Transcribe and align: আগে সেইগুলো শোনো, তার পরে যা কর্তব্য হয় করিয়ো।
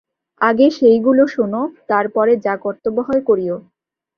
আগে 0.41 0.67
সেইগুলো 0.71 1.23
শোনো, 1.27 1.61
তার 1.89 2.05
পরে 2.15 2.33
যা 2.45 2.53
কর্তব্য 2.57 2.97
হয় 3.07 3.21
করিয়ো। 3.29 3.55